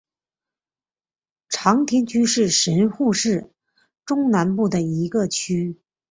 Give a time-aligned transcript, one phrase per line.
[1.47, 3.51] 长田区是神户市
[4.03, 5.77] 中南部的一区。